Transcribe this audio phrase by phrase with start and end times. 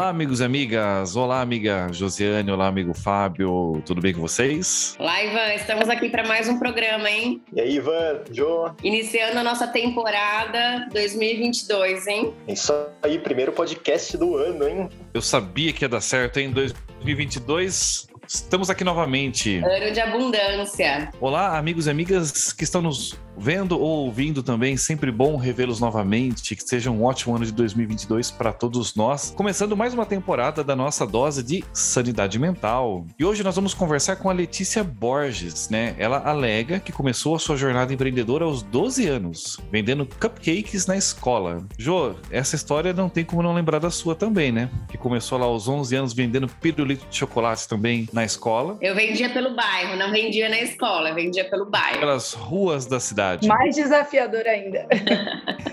[0.00, 1.14] Olá, amigos e amigas.
[1.14, 2.50] Olá, amiga Josiane.
[2.50, 3.82] Olá, amigo Fábio.
[3.84, 4.96] Tudo bem com vocês?
[4.98, 5.52] Olá, Ivan.
[5.52, 7.42] Estamos aqui para mais um programa, hein?
[7.52, 8.70] E aí, Ivan, Jô?
[8.82, 12.32] Iniciando a nossa temporada 2022, hein?
[12.48, 12.72] Isso
[13.02, 14.88] aí, primeiro podcast do ano, hein?
[15.12, 16.50] Eu sabia que ia dar certo, hein?
[16.50, 19.56] 2022 Estamos aqui novamente.
[19.56, 21.10] Ano de abundância.
[21.20, 24.76] Olá, amigos e amigas que estão nos vendo ou ouvindo também.
[24.76, 26.54] Sempre bom revê-los novamente.
[26.54, 29.32] Que seja um ótimo ano de 2022 para todos nós.
[29.34, 33.06] Começando mais uma temporada da nossa dose de sanidade mental.
[33.18, 35.94] E hoje nós vamos conversar com a Letícia Borges, né?
[35.98, 41.64] Ela alega que começou a sua jornada empreendedora aos 12 anos, vendendo cupcakes na escola.
[41.78, 44.70] Jô, essa história não tem como não lembrar da sua também, né?
[44.90, 48.76] Que começou lá aos 11 anos vendendo pirulito de chocolate também na escola.
[48.82, 52.00] Eu vendia pelo bairro, não vendia na escola, vendia pelo bairro.
[52.00, 53.29] Pelas ruas da cidade.
[53.46, 54.86] Mais desafiador ainda.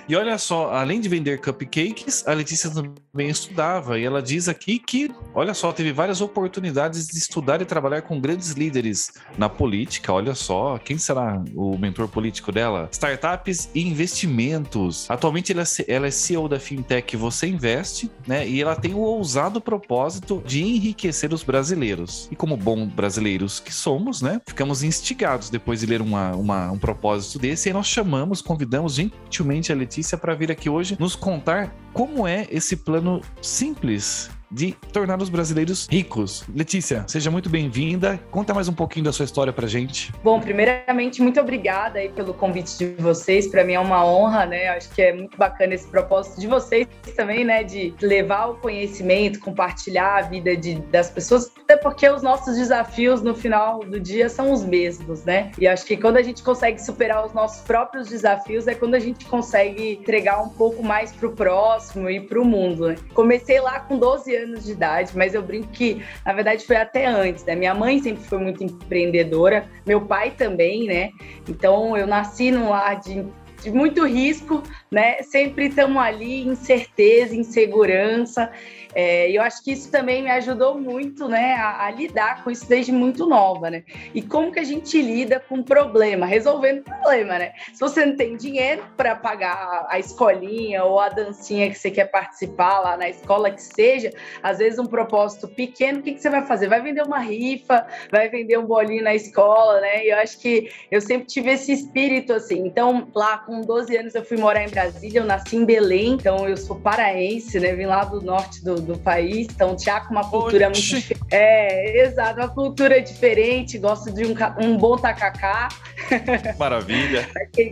[0.07, 3.99] e olha só, além de vender cupcakes, a Letícia também estudava.
[3.99, 8.19] E ela diz aqui que, olha só, teve várias oportunidades de estudar e trabalhar com
[8.19, 10.13] grandes líderes na política.
[10.13, 12.89] Olha só, quem será o mentor político dela?
[12.91, 15.09] Startups e investimentos.
[15.09, 18.47] Atualmente ela é, ela é CEO da fintech Você Investe, né?
[18.47, 22.27] E ela tem o ousado propósito de enriquecer os brasileiros.
[22.31, 24.41] E como bons brasileiros que somos, né?
[24.47, 29.71] Ficamos instigados depois de ler uma, uma, um propósito desse e nós chamamos, convidamos gentilmente
[29.71, 35.21] a Letícia para vir aqui hoje nos contar como é esse plano simples de tornar
[35.21, 36.43] os brasileiros ricos.
[36.53, 38.19] Letícia, seja muito bem-vinda.
[38.31, 40.13] Conta mais um pouquinho da sua história pra gente.
[40.23, 43.47] Bom, primeiramente, muito obrigada aí pelo convite de vocês.
[43.47, 44.69] Para mim é uma honra, né?
[44.69, 47.63] Acho que é muito bacana esse propósito de vocês também, né?
[47.63, 53.21] De levar o conhecimento, compartilhar a vida de, das pessoas, até porque os nossos desafios
[53.21, 55.51] no final do dia são os mesmos, né?
[55.57, 58.99] E acho que quando a gente consegue superar os nossos próprios desafios é quando a
[58.99, 62.89] gente consegue entregar um pouco mais pro próximo e pro mundo.
[62.89, 62.95] Né?
[63.13, 67.05] Comecei lá com 12 anos de idade, mas eu brinco que, na verdade, foi até
[67.05, 67.55] antes, né?
[67.55, 71.11] Minha mãe sempre foi muito empreendedora, meu pai também, né?
[71.47, 73.25] Então, eu nasci num lar de
[73.61, 75.21] de muito risco, né?
[75.23, 78.51] Sempre estamos ali, incerteza, insegurança.
[78.93, 82.67] É, eu acho que isso também me ajudou muito, né, a, a, lidar com isso
[82.67, 83.83] desde muito nova, né?
[84.13, 87.53] E como que a gente lida com problema, resolvendo problema, né?
[87.73, 92.05] Se você não tem dinheiro para pagar a escolinha ou a dancinha que você quer
[92.05, 96.29] participar lá na escola que seja, às vezes um propósito pequeno, o que, que você
[96.29, 96.67] vai fazer?
[96.67, 100.05] Vai vender uma rifa, vai vender um bolinho na escola, né?
[100.05, 102.65] E eu acho que eu sempre tive esse espírito assim.
[102.65, 106.47] Então, lá com 12 anos eu fui morar em Brasília, eu nasci em Belém, então
[106.47, 107.73] eu sou paraense, né?
[107.73, 109.73] Vim lá do norte do, do país, então
[110.05, 110.93] com uma cultura Oxi.
[110.93, 111.27] muito diferente.
[111.31, 115.69] É, exato, uma cultura diferente, gosto de um, um bom tacacá.
[116.59, 117.27] Maravilha.
[117.31, 117.71] para quem,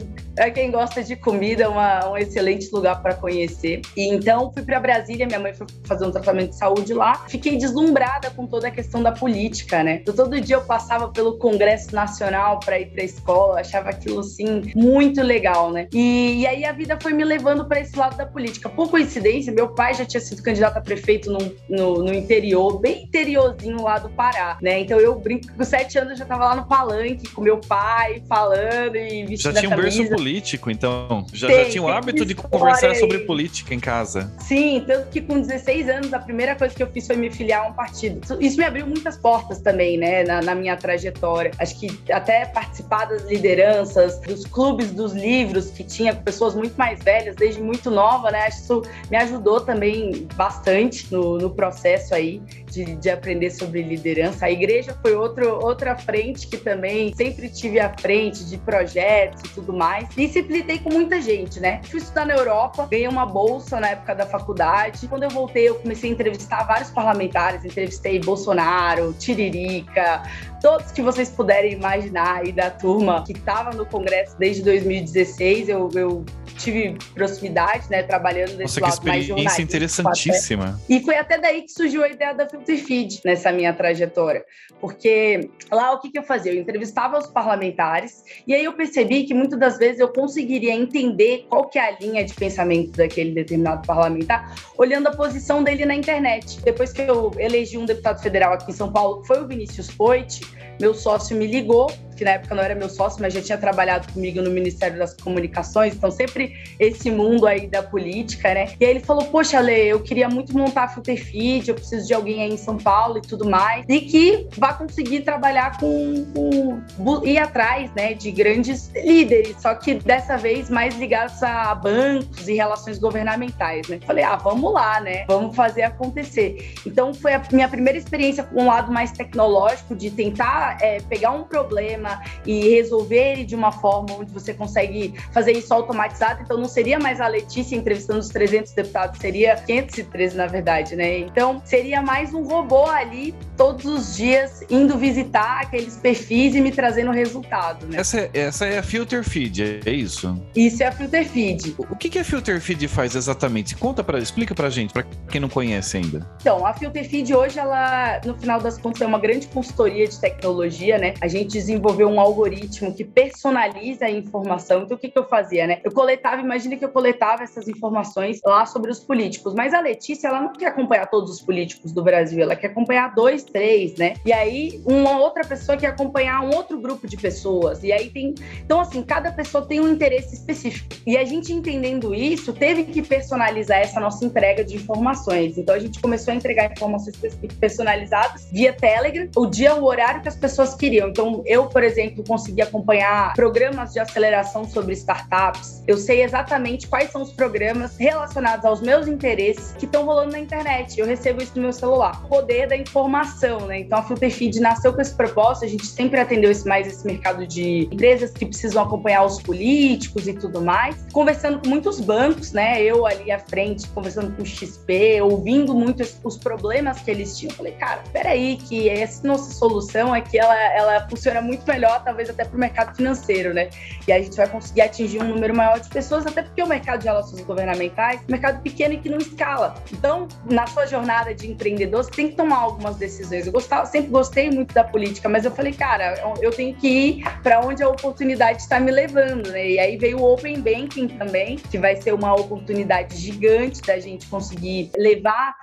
[0.53, 3.81] quem, gosta de comida, uma, um excelente lugar para conhecer.
[3.97, 7.25] E então fui para Brasília, minha mãe foi fazer um tratamento de saúde lá.
[7.27, 9.99] Fiquei deslumbrada com toda a questão da política, né?
[10.01, 14.21] Então, todo dia eu passava pelo Congresso Nacional para ir para a escola, achava aquilo
[14.21, 15.87] assim muito legal, né?
[15.93, 18.69] E, e aí a vida foi me levando para esse lado da política.
[18.69, 21.39] Por coincidência, meu pai já tinha sido candidato a prefeito no,
[21.69, 24.79] no, no interior, bem interiorzinho lá do Pará, né?
[24.79, 28.21] Então eu brinco com sete anos eu já estava lá no palanque com meu pai
[28.27, 31.25] falando e vestindo Já tinha um berço político, então.
[31.33, 32.95] Já, tem, já tinha o hábito de conversar aí.
[32.95, 34.31] sobre política em casa.
[34.39, 37.65] Sim, tanto que com 16 anos a primeira coisa que eu fiz foi me filiar
[37.65, 38.21] a um partido.
[38.39, 41.51] Isso me abriu muitas portas também, né, na, na minha trajetória.
[41.59, 47.03] Acho que até participar das lideranças, dos clubes dos livros que tinha pessoas muito mais
[47.03, 48.47] velhas, desde muito nova, né?
[48.49, 52.41] Isso me ajudou também bastante no, no processo aí
[52.75, 54.45] de, de aprender sobre liderança.
[54.45, 59.53] A igreja foi outro, outra frente que também sempre tive à frente de projetos e
[59.53, 60.09] tudo mais.
[60.17, 61.81] E sempre lidei com muita gente, né?
[61.85, 65.07] Fui estudar na Europa, ganhei uma bolsa na época da faculdade.
[65.07, 67.63] Quando eu voltei, eu comecei a entrevistar vários parlamentares.
[67.63, 70.23] Entrevistei Bolsonaro, Tiririca,
[70.61, 75.69] todos que vocês puderem imaginar aí da turma que estava no Congresso desde 2016.
[75.69, 76.25] Eu, eu
[76.57, 79.61] tive proximidade, né, trabalhando desse Nossa, lado mais jornalístico.
[79.61, 80.79] interessantíssima.
[80.89, 84.43] E foi até daí que surgiu a ideia da Feed nessa minha trajetória.
[84.79, 86.53] Porque lá o que, que eu fazia?
[86.53, 91.45] Eu entrevistava os parlamentares e aí eu percebi que muitas das vezes eu conseguiria entender
[91.49, 95.95] qual que é a linha de pensamento daquele determinado parlamentar olhando a posição dele na
[95.95, 96.61] internet.
[96.61, 99.89] Depois que eu elegi um deputado federal aqui em São Paulo, que foi o Vinícius
[99.91, 100.41] Poit,
[100.79, 104.11] meu sócio me ligou que na época não era meu sócio, mas já tinha trabalhado
[104.11, 108.69] comigo no Ministério das Comunicações, então sempre esse mundo aí da política, né?
[108.79, 112.13] E aí ele falou: Poxa, Lê, eu queria muito montar a Feed, eu preciso de
[112.13, 117.25] alguém aí em São Paulo e tudo mais, e que vá conseguir trabalhar com, com
[117.25, 122.53] ir atrás, né, de grandes líderes, só que dessa vez mais ligados a bancos e
[122.53, 123.99] relações governamentais, né?
[124.05, 125.25] Falei: Ah, vamos lá, né?
[125.27, 126.73] Vamos fazer acontecer.
[126.85, 131.31] Então foi a minha primeira experiência com um lado mais tecnológico de tentar é, pegar
[131.31, 132.04] um problema
[132.45, 136.41] e resolver ele de uma forma onde você consegue fazer isso automatizado.
[136.43, 141.19] Então não seria mais a Letícia entrevistando os 300 deputados, seria 513 na verdade, né?
[141.19, 146.71] Então seria mais um robô ali todos os dias indo visitar aqueles perfis e me
[146.71, 147.99] trazendo resultado, né?
[147.99, 150.39] Essa é, essa é a Filter Feed, é isso?
[150.55, 151.75] Isso é a Filter Feed.
[151.77, 153.75] O que, que a Filter Feed faz exatamente?
[153.75, 156.27] Conta para, explica pra gente, para quem não conhece ainda.
[156.41, 160.19] Então, a Filter Feed hoje, ela, no final das contas, é uma grande consultoria de
[160.19, 161.13] tecnologia, né?
[161.21, 161.57] A gente
[162.03, 164.83] um algoritmo que personaliza a informação.
[164.83, 165.79] Então, o que, que eu fazia, né?
[165.83, 170.27] Eu coletava, imagina que eu coletava essas informações lá sobre os políticos, mas a Letícia,
[170.27, 174.15] ela não quer acompanhar todos os políticos do Brasil, ela quer acompanhar dois, três, né?
[174.25, 177.83] E aí, uma outra pessoa quer acompanhar um outro grupo de pessoas.
[177.83, 178.35] E aí tem.
[178.63, 180.95] Então, assim, cada pessoa tem um interesse específico.
[181.05, 185.57] E a gente entendendo isso, teve que personalizar essa nossa entrega de informações.
[185.57, 187.15] Então, a gente começou a entregar informações
[187.59, 191.09] personalizadas via Telegram, o dia, o horário que as pessoas queriam.
[191.09, 195.83] Então, eu, por exemplo, consegui acompanhar programas de aceleração sobre startups.
[195.87, 200.39] Eu sei exatamente quais são os programas relacionados aos meus interesses que estão rolando na
[200.39, 200.99] internet.
[200.99, 202.21] Eu recebo isso no meu celular.
[202.25, 203.79] O poder da informação, né?
[203.79, 205.65] Então, a Filter Feed nasceu com esse propósito.
[205.65, 210.33] A gente sempre atendeu mais esse mercado de empresas que precisam acompanhar os políticos e
[210.33, 211.05] tudo mais.
[211.11, 212.81] Conversando com muitos bancos, né?
[212.81, 217.53] Eu ali à frente, conversando com o XP, ouvindo muito os problemas que eles tinham.
[217.55, 222.45] falei, cara, peraí, que essa nossa solução que ela, ela funciona muito melhor, talvez até
[222.45, 223.69] para o mercado financeiro, né?
[224.07, 226.99] E a gente vai conseguir atingir um número maior de pessoas, até porque o mercado
[226.99, 229.75] de relações governamentais é um mercado pequeno e que não escala.
[229.91, 233.45] Então, na sua jornada de empreendedor, você tem que tomar algumas decisões.
[233.45, 237.23] Eu gostava, sempre gostei muito da política, mas eu falei, cara, eu tenho que ir
[237.41, 239.69] para onde a oportunidade está me levando, né?
[239.69, 244.27] E aí veio o Open Banking também, que vai ser uma oportunidade gigante da gente
[244.27, 245.55] conseguir levar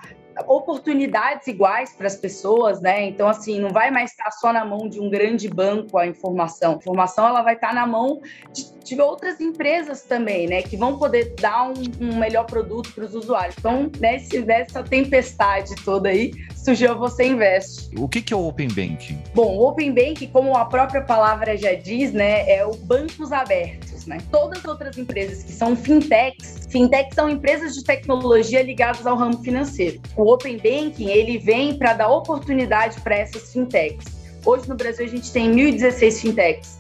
[0.46, 3.05] oportunidades iguais para as pessoas, né?
[3.05, 6.73] Então, assim, não vai mais estar só na mão de um grande banco a informação.
[6.73, 8.20] A informação ela vai estar na mão
[8.52, 10.62] de, de outras empresas também, né?
[10.62, 13.56] Que vão poder dar um, um melhor produto para os usuários.
[13.58, 17.90] Então, nesse, nessa tempestade toda aí, surgiu Você Investe.
[17.99, 19.23] O que, que é o Open Banking?
[19.34, 22.49] Bom, o Open Banking, como a própria palavra já diz, né?
[22.50, 24.19] É o bancos abertos, né?
[24.31, 29.38] Todas as outras empresas que são fintechs, fintechs são empresas de tecnologia ligadas ao ramo
[29.43, 34.06] financeiro o Open Banking ele vem para dar oportunidade para essas fintechs.
[34.44, 36.79] Hoje no Brasil a gente tem 1.016 fintechs.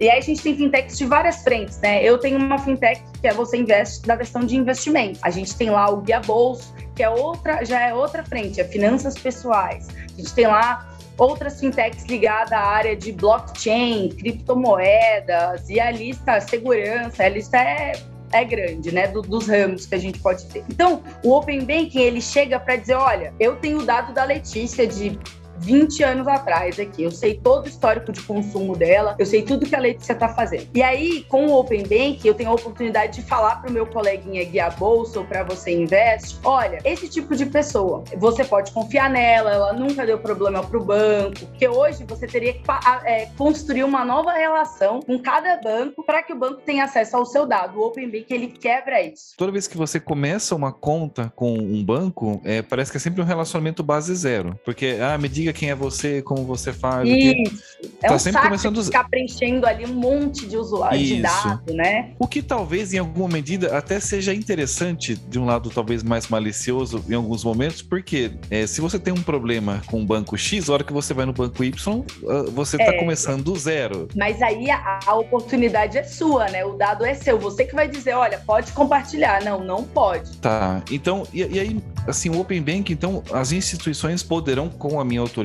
[0.00, 2.02] E aí a gente tem fintechs de várias frentes, né?
[2.04, 5.18] Eu tenho uma fintech que é você investe da versão de investimento.
[5.22, 8.64] A gente tem lá o Guia Bolso, que é outra, já é outra frente, é
[8.64, 9.88] finanças pessoais.
[9.88, 16.40] A gente tem lá outras fintechs ligadas à área de blockchain, criptomoedas e a lista
[16.40, 17.92] segurança, a lista é
[18.32, 19.06] é grande, né?
[19.08, 20.64] Do, dos ramos que a gente pode ter.
[20.68, 24.86] Então, o Open Banking ele chega para dizer, olha, eu tenho o dado da Letícia
[24.86, 25.18] de
[25.60, 27.02] 20 anos atrás aqui.
[27.02, 30.28] Eu sei todo o histórico de consumo dela, eu sei tudo que a Letícia está
[30.28, 30.68] fazendo.
[30.74, 33.86] E aí, com o Open Bank, eu tenho a oportunidade de falar para o meu
[33.86, 39.10] coleguinha guia bolsa ou para você investe, olha, esse tipo de pessoa, você pode confiar
[39.10, 42.62] nela, ela nunca deu problema para o banco, porque hoje você teria que
[43.04, 47.26] é, construir uma nova relação com cada banco para que o banco tenha acesso ao
[47.26, 47.78] seu dado.
[47.78, 49.34] O Open Bank, ele quebra isso.
[49.36, 53.20] Toda vez que você começa uma conta com um banco, é, parece que é sempre
[53.20, 57.08] um relacionamento base zero, porque, ah, me diga diga quem é você, como você faz.
[57.08, 57.78] Isso.
[58.02, 62.12] É tá um sempre começando ficar preenchendo ali um monte de usuários de dados, né?
[62.18, 67.04] O que talvez em alguma medida até seja interessante de um lado talvez mais malicioso
[67.08, 70.72] em alguns momentos, porque é, se você tem um problema com o banco X, a
[70.72, 72.98] hora que você vai no banco Y, ah, você está é.
[72.98, 74.08] começando do zero.
[74.14, 76.64] Mas aí a, a oportunidade é sua, né?
[76.64, 77.38] O dado é seu.
[77.38, 79.42] Você que vai dizer, olha, pode compartilhar.
[79.44, 80.36] Não, não pode.
[80.38, 80.82] Tá.
[80.90, 85.20] Então, e, e aí, assim, o Open Bank, então, as instituições poderão, com a minha
[85.20, 85.37] autorização,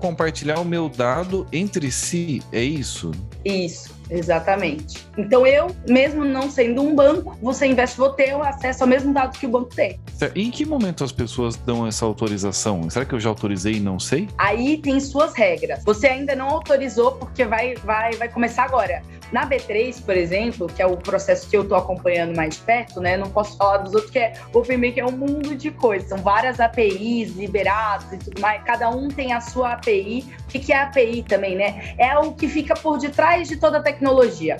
[0.00, 3.10] compartilhar o meu dado entre si, é isso?
[3.44, 4.01] Isso.
[4.12, 5.06] Exatamente.
[5.16, 9.38] Então eu, mesmo não sendo um banco, você investe, vou ter acesso ao mesmo dado
[9.38, 9.98] que o banco tem.
[10.34, 12.88] E em que momento as pessoas dão essa autorização?
[12.90, 14.28] Será que eu já autorizei e não sei?
[14.36, 15.82] Aí tem suas regras.
[15.84, 19.02] Você ainda não autorizou porque vai, vai, vai começar agora.
[19.32, 23.00] Na B3, por exemplo, que é o processo que eu estou acompanhando mais de perto,
[23.00, 23.16] né?
[23.16, 26.10] Não posso falar dos outros, que é o OpenBank é um mundo de coisas.
[26.10, 28.62] São várias APIs liberadas e tudo mais.
[28.62, 30.26] Cada um tem a sua API.
[30.44, 31.94] O que é API também, né?
[31.96, 34.01] É o que fica por detrás de toda a tecnologia.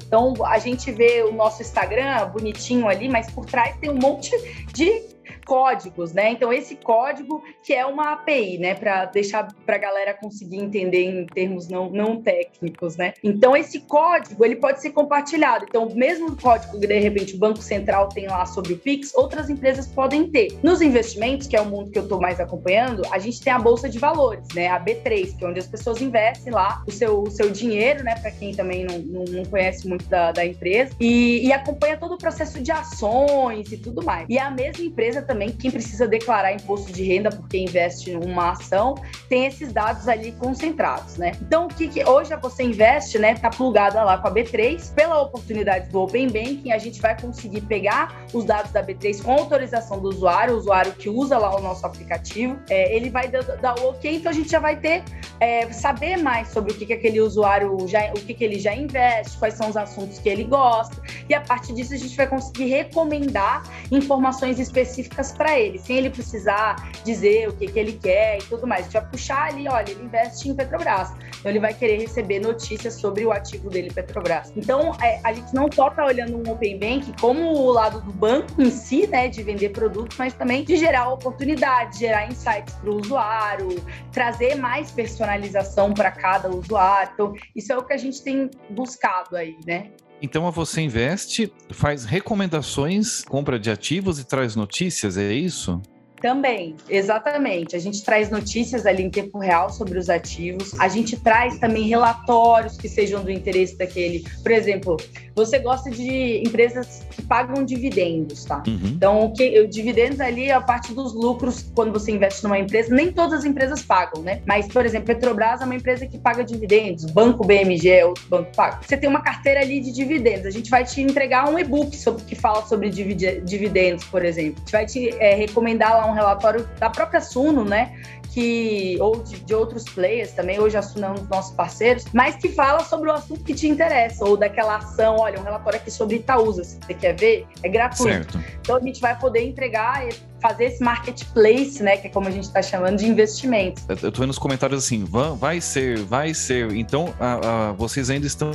[0.06, 4.30] Então, a gente vê o nosso Instagram bonitinho ali, mas por trás tem um monte
[4.72, 5.11] de
[5.44, 6.30] códigos, né?
[6.30, 8.74] Então, esse código que é uma API, né?
[8.74, 13.14] Para deixar para a galera conseguir entender em termos não, não técnicos, né?
[13.22, 15.66] Então, esse código, ele pode ser compartilhado.
[15.68, 19.48] Então, mesmo código que, de repente, o Banco Central tem lá sobre o Pix, outras
[19.50, 20.58] empresas podem ter.
[20.62, 23.58] Nos investimentos, que é o mundo que eu estou mais acompanhando, a gente tem a
[23.58, 24.68] Bolsa de Valores, né?
[24.68, 28.14] A B3, que é onde as pessoas investem lá o seu, o seu dinheiro, né?
[28.16, 32.14] Para quem também não, não, não, conhece muito da, da empresa, e, e acompanha todo
[32.14, 34.26] o processo de ações e tudo mais.
[34.28, 38.50] E a mesma empresa também, quem precisa declarar imposto de renda porque investe em uma
[38.50, 38.94] ação,
[39.28, 41.32] tem esses dados ali concentrados, né?
[41.40, 43.34] Então, o que, que hoje você investe, né?
[43.34, 44.92] Tá plugada lá com a B3.
[44.94, 49.32] Pela oportunidade do Open Banking, a gente vai conseguir pegar os dados da B3 com
[49.32, 53.42] autorização do usuário, o usuário que usa lá o nosso aplicativo, é, ele vai dar,
[53.42, 55.02] dar, o ok, então a gente já vai ter,
[55.40, 58.74] é, saber mais sobre o que, que aquele usuário já, o que, que ele já
[58.74, 60.96] investe, quais são os assuntos que ele gosta,
[61.28, 66.10] e a partir disso a gente vai conseguir recomendar informações específicas para ele, sem ele
[66.10, 68.80] precisar dizer o que, que ele quer e tudo mais.
[68.80, 71.12] A gente vai puxar ali, olha, ele investe em Petrobras.
[71.38, 74.52] Então ele vai querer receber notícias sobre o ativo dele, Petrobras.
[74.56, 78.12] Então é, a gente não só está olhando um Open Bank como o lado do
[78.12, 82.90] banco em si, né, de vender produtos, mas também de gerar oportunidades, gerar insights para
[82.90, 87.10] o usuário, trazer mais personalização para cada usuário.
[87.12, 89.90] Então, isso é o que a gente tem buscado aí, né?
[90.22, 95.82] Então você investe, faz recomendações, compra de ativos e traz notícias, é isso?
[96.22, 97.74] Também, exatamente.
[97.74, 100.72] A gente traz notícias ali em tempo real sobre os ativos.
[100.78, 104.24] A gente traz também relatórios que sejam do interesse daquele.
[104.40, 104.96] Por exemplo,
[105.34, 108.62] você gosta de empresas que pagam dividendos, tá?
[108.66, 108.80] Uhum.
[108.84, 112.58] Então, o que o dividendos ali é a parte dos lucros quando você investe numa
[112.58, 112.94] empresa.
[112.94, 114.42] Nem todas as empresas pagam, né?
[114.46, 117.04] Mas, por exemplo, Petrobras é uma empresa que paga dividendos.
[117.06, 118.78] Banco BMG é outro banco paga.
[118.82, 120.46] Você tem uma carteira ali de dividendos.
[120.46, 124.54] A gente vai te entregar um e-book sobre, que fala sobre dividendos, por exemplo.
[124.56, 127.96] A gente vai te é, recomendar lá um um relatório da própria Suno, né?
[128.32, 132.04] Que, ou de, de outros players também, hoje a Suno é um dos nossos parceiros,
[132.14, 135.78] mas que fala sobre o assunto que te interessa, ou daquela ação, olha, um relatório
[135.78, 138.32] aqui sobre Itaúsa, se você quer ver, é gratuito.
[138.32, 138.40] Certo.
[138.62, 140.06] Então a gente vai poder entregar
[140.42, 143.84] fazer esse marketplace, né, que é como a gente está chamando de investimentos.
[143.88, 145.04] Eu estou vendo nos comentários assim,
[145.38, 146.72] vai ser, vai ser.
[146.72, 148.50] Então, a, a, vocês ainda estão,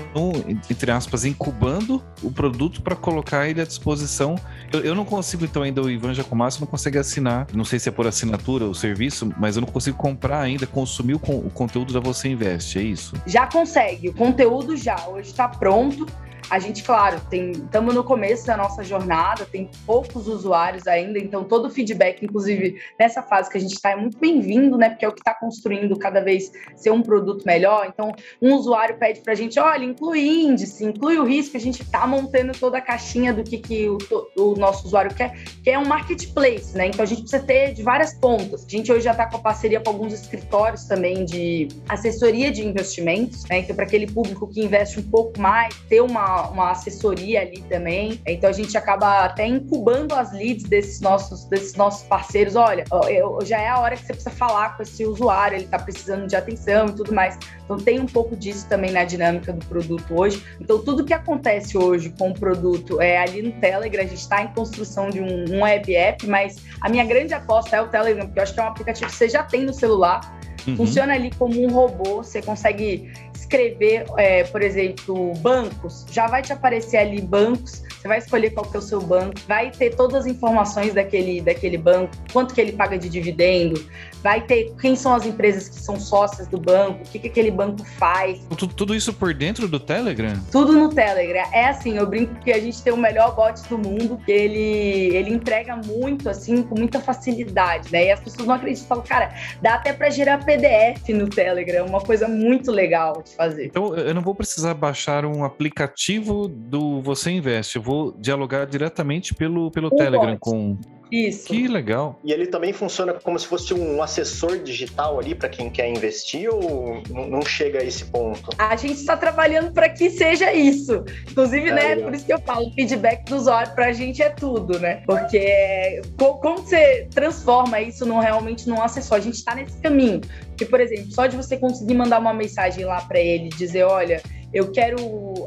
[0.69, 4.35] entre aspas, incubando o produto para colocar ele à disposição.
[4.73, 7.87] Eu, eu, não consigo, então, ainda o Ivan Jacomassi não consegue assinar, não sei se
[7.87, 11.93] é por assinatura o serviço, mas eu não consigo comprar ainda, consumir o, o conteúdo
[11.93, 13.15] da Você Investe, é isso?
[13.25, 16.05] Já consegue, o conteúdo já, hoje está pronto
[16.49, 21.65] a gente, claro, estamos no começo da nossa jornada, tem poucos usuários ainda, então todo
[21.65, 24.89] o feedback, inclusive nessa fase que a gente está, é muito bem-vindo, né?
[24.89, 27.87] Porque é o que está construindo cada vez ser um produto melhor.
[27.87, 31.81] Então, um usuário pede para a gente, olha, inclui índice, inclui o risco, a gente
[31.81, 33.97] está montando toda a caixinha do que, que o,
[34.37, 36.87] o, nosso usuário quer, que é um marketplace, né?
[36.87, 38.65] Então a gente precisa ter de várias pontas.
[38.65, 42.65] A gente hoje já está com a parceria com alguns escritórios também de assessoria de
[42.65, 43.59] investimentos, né?
[43.59, 48.21] Então, para aquele público que investe um pouco mais, ter uma uma, assessoria ali também.
[48.25, 52.55] Então a gente acaba até incubando as leads desses nossos, desses nossos parceiros.
[52.55, 55.79] Olha, eu, já é a hora que você precisa falar com esse usuário, ele está
[55.79, 57.37] precisando de atenção e tudo mais.
[57.63, 60.43] Então tem um pouco disso também na dinâmica do produto hoje.
[60.59, 64.41] Então tudo que acontece hoje com o produto é ali no Telegram, a gente está
[64.41, 68.25] em construção de um, um web app, mas a minha grande aposta é o Telegram,
[68.25, 70.36] porque eu acho que é um aplicativo que você já tem no celular.
[70.67, 70.75] Uhum.
[70.75, 76.51] Funciona ali como um robô, você consegue escrever, é, por exemplo, bancos, já vai te
[76.51, 80.21] aparecer ali bancos, você vai escolher qual que é o seu banco, vai ter todas
[80.21, 83.83] as informações daquele, daquele banco, quanto que ele paga de dividendo,
[84.21, 87.51] vai ter quem são as empresas que são sócias do banco, o que, que aquele
[87.51, 88.39] banco faz.
[88.57, 90.33] Tudo, tudo isso por dentro do Telegram?
[90.51, 91.43] Tudo no Telegram.
[91.51, 95.15] É assim, eu brinco que a gente tem o melhor bot do mundo, que ele,
[95.15, 98.07] ele entrega muito, assim, com muita facilidade, né?
[98.07, 102.01] E as pessoas não acreditam, falam, cara, dá até para gerar PDF no Telegram, uma
[102.01, 103.65] coisa muito legal de fazer.
[103.65, 109.33] Então, eu não vou precisar baixar um aplicativo do Você Investe, eu vou dialogar diretamente
[109.33, 110.77] pelo, pelo Telegram com
[111.09, 111.47] Isso.
[111.47, 112.19] Que legal.
[112.21, 116.49] E ele também funciona como se fosse um assessor digital ali para quem quer investir
[116.53, 118.49] ou não chega a esse ponto?
[118.57, 121.05] A gente está trabalhando para que seja isso.
[121.31, 122.03] Inclusive, é, né, legal.
[122.03, 125.01] por isso que eu falo, feedback do usuário para a gente é tudo, né?
[125.05, 129.17] Porque como você transforma isso num, realmente num assessor?
[129.17, 130.19] A gente está nesse caminho.
[130.49, 134.21] Porque, por exemplo, só de você conseguir mandar uma mensagem lá para ele, dizer, olha,
[134.53, 134.97] eu quero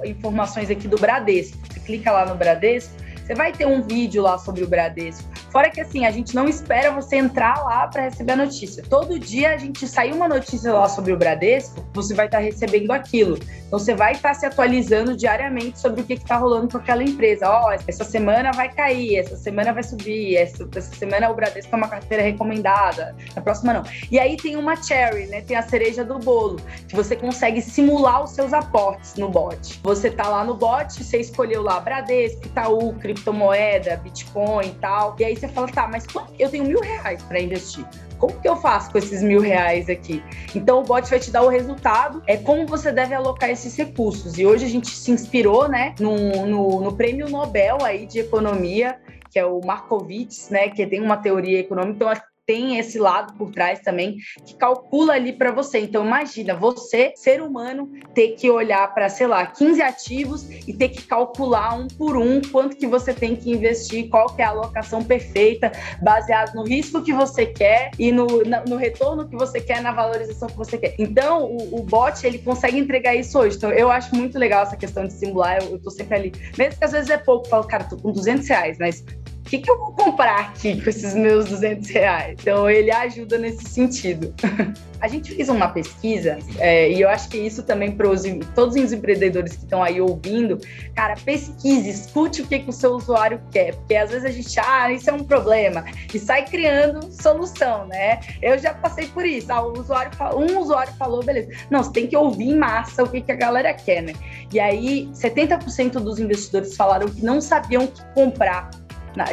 [0.04, 1.58] informações aqui do Bradesco.
[1.66, 5.28] Você clica lá no Bradesco, você vai ter um vídeo lá sobre o Bradesco.
[5.50, 8.84] Fora que assim, a gente não espera você entrar lá para receber a notícia.
[8.88, 12.44] Todo dia a gente sai uma notícia lá sobre o Bradesco, você vai estar tá
[12.44, 13.36] recebendo aquilo.
[13.66, 17.02] Então você vai estar tá se atualizando diariamente sobre o que está rolando com aquela
[17.02, 17.48] empresa.
[17.48, 21.74] Ó, oh, essa semana vai cair, essa semana vai subir, essa, essa semana o Bradesco
[21.74, 23.82] é uma carteira recomendada, na próxima não.
[24.10, 25.40] E aí tem uma cherry, né?
[25.40, 29.80] Tem a cereja do bolo, que você consegue simular os seus aportes no bot.
[29.82, 35.16] Você tá lá no bot, você escolheu lá Bradesco, Itaú, criptomoeda, Bitcoin e tal.
[35.18, 36.06] E aí você fala, tá, mas
[36.38, 37.84] eu tenho mil reais para investir.
[38.18, 40.22] Como que eu faço com esses mil reais aqui?
[40.54, 44.38] Então o bot vai te dar o resultado, é como você deve alocar esses recursos.
[44.38, 48.98] E hoje a gente se inspirou, né, no, no, no prêmio Nobel aí de economia
[49.30, 51.94] que é o Markowitz, né, que tem uma teoria econômica.
[51.94, 52.08] Então,
[52.50, 55.78] tem esse lado por trás também que calcula ali para você.
[55.78, 60.88] Então imagina você, ser humano, ter que olhar para, sei lá, 15 ativos e ter
[60.88, 64.48] que calcular um por um quanto que você tem que investir, qual que é a
[64.48, 65.70] alocação perfeita,
[66.02, 68.26] baseado no risco que você quer e no,
[68.68, 70.96] no retorno que você quer, na valorização que você quer.
[70.98, 73.58] Então o, o, bot ele consegue entregar isso hoje.
[73.58, 75.58] Então eu acho muito legal essa questão de simular.
[75.62, 77.96] Eu, eu tô sempre ali, mesmo que às vezes é pouco, eu falo, cara, tô
[77.96, 79.04] com 200 reais, mas
[79.50, 82.36] que, que eu vou comprar aqui com esses meus 200 reais?
[82.40, 84.32] Então, ele ajuda nesse sentido.
[85.00, 88.06] A gente fez uma pesquisa, é, e eu acho que isso também para
[88.54, 90.58] todos os empreendedores que estão aí ouvindo,
[90.94, 94.60] cara, pesquise, escute o que, que o seu usuário quer, porque às vezes a gente,
[94.60, 98.20] ah, isso é um problema, e sai criando solução, né?
[98.42, 99.50] Eu já passei por isso.
[99.50, 103.22] Ah, usuário, um usuário falou, beleza, não, você tem que ouvir em massa o que,
[103.22, 104.12] que a galera quer, né?
[104.52, 108.68] E aí, 70% dos investidores falaram que não sabiam o que comprar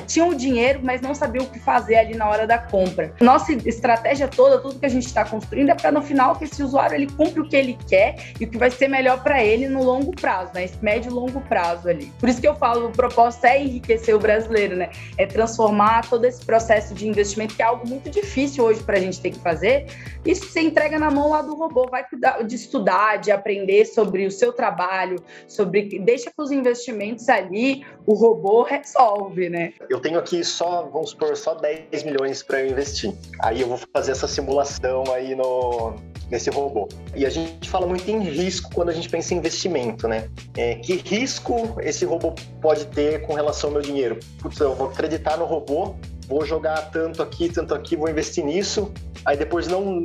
[0.06, 3.14] tinham o dinheiro, mas não sabiam o que fazer ali na hora da compra.
[3.22, 6.62] Nossa estratégia toda, tudo que a gente está construindo é para no final que esse
[6.64, 9.68] usuário ele cumpra o que ele quer e o que vai ser melhor para ele
[9.68, 10.64] no longo prazo, né?
[10.64, 12.12] Esse médio e longo prazo ali.
[12.20, 14.90] Por isso que eu falo, o propósito é enriquecer o brasileiro, né?
[15.18, 19.00] É transformar todo esse processo de investimento que é algo muito difícil hoje para a
[19.00, 19.86] gente ter que fazer.
[20.26, 24.26] Isso você entrega na mão lá do robô, vai cuidar de estudar, de aprender sobre
[24.26, 25.18] o seu trabalho,
[25.48, 29.67] sobre deixa que os investimentos ali o robô resolve, né?
[29.90, 33.14] Eu tenho aqui só, vamos supor, só 10 milhões para investir.
[33.40, 35.96] Aí eu vou fazer essa simulação aí no,
[36.30, 36.88] nesse robô.
[37.16, 40.30] E a gente fala muito em risco quando a gente pensa em investimento, né?
[40.56, 44.20] É, que risco esse robô pode ter com relação ao meu dinheiro?
[44.40, 45.96] Putz, eu vou acreditar no robô,
[46.28, 48.92] vou jogar tanto aqui, tanto aqui, vou investir nisso,
[49.26, 50.04] aí depois não.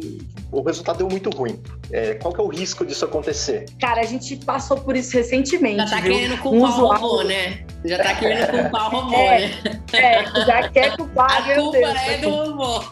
[0.50, 1.58] O resultado deu muito ruim.
[1.90, 3.66] É, qual que é o risco disso acontecer?
[3.80, 5.76] Cara, a gente passou por isso recentemente.
[5.76, 6.14] Já tá viu?
[6.14, 7.04] querendo culpar um usuário...
[7.04, 7.64] o robô, né?
[7.84, 9.82] Já tá querendo culpar o robô, é, né?
[9.92, 11.96] É, já quer culpar, a meu culpa Deus.
[11.96, 12.82] é do robô.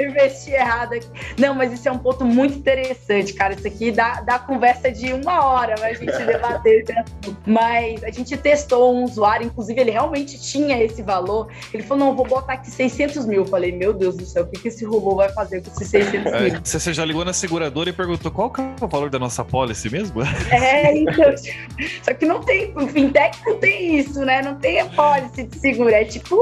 [0.02, 1.06] Investir errado aqui.
[1.38, 3.54] Não, mas isso é um ponto muito interessante, cara.
[3.54, 7.36] Isso aqui dá, dá conversa de uma hora pra gente debater esse assunto.
[7.46, 11.48] Mas a gente testou um usuário, inclusive ele realmente tinha esse valor.
[11.76, 13.42] Ele falou, não, vou botar aqui 600 mil.
[13.42, 15.88] Eu falei, meu Deus do céu, o que, que esse robô vai fazer com esses
[15.88, 16.34] 600 mil?
[16.34, 19.44] É, você já ligou na seguradora e perguntou qual que é o valor da nossa
[19.44, 20.22] policy mesmo?
[20.56, 21.34] É, então.
[22.02, 24.40] Só que não tem, o fintech não tem isso, né?
[24.42, 25.90] Não tem a policy de seguro.
[25.90, 26.36] É tipo,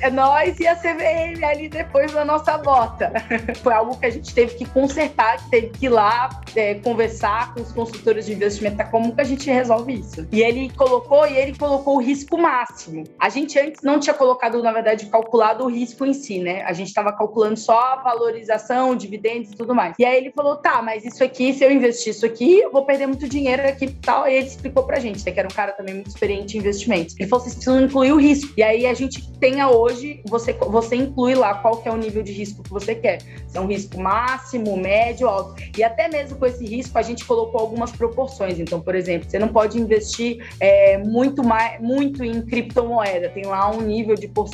[0.00, 3.12] é nós e a CVM ali depois da nossa bota.
[3.62, 7.54] Foi algo que a gente teve que consertar, que teve que ir lá é, conversar
[7.54, 8.84] com os consultores de investimento, tá?
[8.84, 10.26] como que a gente resolve isso.
[10.32, 13.04] E ele colocou, e ele colocou o risco máximo.
[13.20, 16.62] A gente antes não tinha colocado, na verdade, calculado o risco em si, né?
[16.62, 19.94] A gente estava calculando só a valorização, dividendos e tudo mais.
[19.98, 22.84] E aí ele falou, tá, mas isso aqui, se eu investir isso aqui, eu vou
[22.84, 24.26] perder muito dinheiro aqui e tal.
[24.26, 27.14] E ele explicou pra gente, né, que era um cara também muito experiente em investimentos.
[27.18, 28.52] Ele falou, vocês precisam incluir o risco.
[28.56, 32.22] E aí a gente tenha hoje, você, você inclui lá qual que é o nível
[32.22, 33.20] de risco que você quer.
[33.46, 35.54] Se é um risco máximo, médio, alto.
[35.76, 38.58] E até mesmo com esse risco, a gente colocou algumas proporções.
[38.58, 43.28] Então, por exemplo, você não pode investir é, muito, mais, muito em criptomoeda.
[43.28, 44.45] Tem lá um nível de porcentagem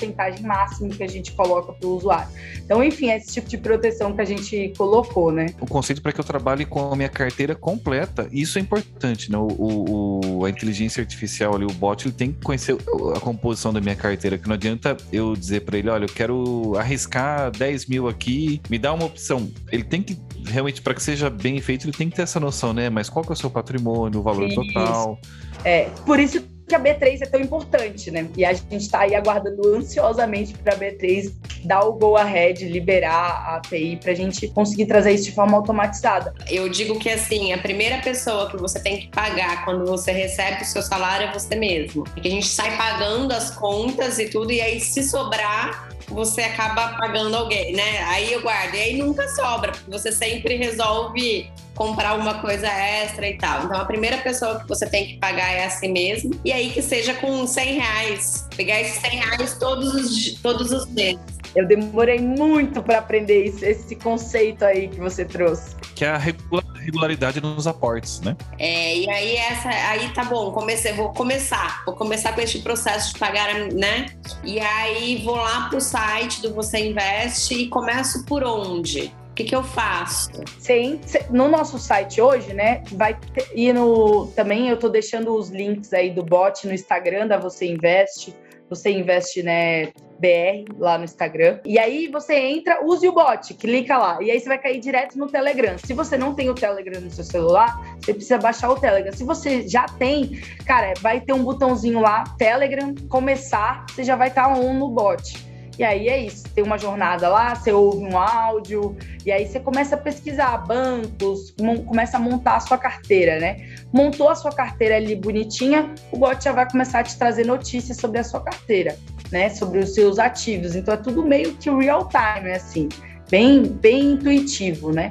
[0.43, 2.29] máximo que a gente coloca para o usuário.
[2.59, 5.47] Então, enfim, é esse tipo de proteção que a gente colocou, né?
[5.61, 9.39] O conceito para que eu trabalhe com a minha carteira completa, isso é importante, né?
[9.39, 12.77] O, o, a inteligência artificial ali, o bot, ele tem que conhecer
[13.15, 16.75] a composição da minha carteira, que não adianta eu dizer para ele, olha, eu quero
[16.77, 19.51] arriscar 10 mil aqui, me dá uma opção.
[19.71, 22.73] Ele tem que realmente, para que seja bem feito, ele tem que ter essa noção,
[22.73, 22.91] né?
[22.91, 25.19] Mas qual que é o seu patrimônio, o valor total?
[25.65, 28.27] É, por isso que a B3 é tão importante, né?
[28.35, 31.31] E a gente está aí aguardando ansiosamente para a B3
[31.65, 35.55] dar o go ahead, liberar a API para a gente conseguir trazer isso de forma
[35.57, 36.35] automatizada.
[36.49, 40.63] Eu digo que assim, a primeira pessoa que você tem que pagar quando você recebe
[40.63, 42.05] o seu salário é você mesmo.
[42.05, 46.97] Porque a gente sai pagando as contas e tudo, e aí se sobrar, você acaba
[46.97, 48.03] pagando alguém, né?
[48.05, 48.75] Aí eu guardo.
[48.75, 53.65] E aí nunca sobra, porque você sempre resolve comprar uma coisa extra e tal.
[53.65, 56.39] Então a primeira pessoa que você tem que pagar é a si mesmo.
[56.45, 58.49] E aí que seja com 100 reais.
[58.57, 61.21] Pegar esses 100 reais todos os, todos os meses.
[61.55, 65.77] Eu demorei muito para aprender isso, esse conceito aí que você trouxe.
[65.95, 68.35] Que é a regularidade nos aportes, né?
[68.59, 73.13] É, e aí essa, aí tá bom, comecei, vou começar, vou começar com este processo
[73.13, 74.07] de pagar, né?
[74.43, 79.13] E aí vou lá pro site do Você Investe e começo por onde?
[79.43, 80.31] Que, que eu faço?
[80.59, 81.01] Sim,
[81.31, 85.93] no nosso site hoje, né, vai ter, e no também eu tô deixando os links
[85.93, 88.35] aí do bot no Instagram da Você Investe,
[88.69, 89.87] Você Investe, né,
[90.19, 91.59] BR lá no Instagram.
[91.65, 94.23] E aí você entra, use o bot, clica lá.
[94.23, 95.77] E aí você vai cair direto no Telegram.
[95.77, 99.13] Se você não tem o Telegram no seu celular, você precisa baixar o Telegram.
[99.13, 104.29] Se você já tem, cara, vai ter um botãozinho lá, Telegram, começar, você já vai
[104.29, 105.52] estar tá on no bot.
[105.83, 109.59] E aí é isso, tem uma jornada lá, você ouve um áudio, e aí você
[109.59, 111.53] começa a pesquisar bancos,
[111.89, 113.57] começa a montar a sua carteira, né?
[113.93, 117.97] Montou a sua carteira ali bonitinha, o bot já vai começar a te trazer notícias
[117.97, 118.97] sobre a sua carteira,
[119.33, 119.49] né?
[119.49, 120.77] Sobre os seus ativos.
[120.77, 122.89] Então é tudo meio que real time, assim,
[123.29, 125.09] bem, bem intuitivo, né?